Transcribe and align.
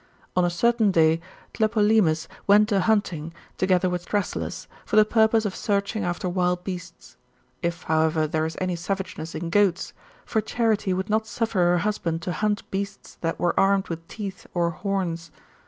On 0.35 0.43
a 0.43 0.49
certain 0.49 0.89
day| 0.89 1.21
Tlepolemus 1.53 2.27
went 2.47 2.71
a 2.71 2.79
hunting, 2.81 3.35
together 3.59 3.87
with 3.87 4.03
Thrasyllus, 4.05 4.65
for 4.83 4.95
the 4.95 5.05
purpose 5.05 5.45
of 5.45 5.55
searching 5.55 6.03
after 6.03 6.27
wild 6.27 6.63
beasts; 6.63 7.17
if, 7.61 7.83
however, 7.83 8.25
there 8.25 8.47
is 8.47 8.57
any 8.59 8.75
savageness 8.75 9.35
in 9.35 9.51
goats: 9.51 9.93
for 10.25 10.41
Charite 10.41 10.91
would 10.95 11.11
not 11.11 11.27
suffer 11.27 11.59
her 11.59 11.77
husband 11.77 12.23
to 12.23 12.31
hunt 12.31 12.67
beasts 12.71 13.13
that 13.21 13.39
were 13.39 13.53
armed 13.59 13.89
with 13.89 14.07
teeth 14.07 14.47
or 14.55 14.71
horns. 14.71 15.29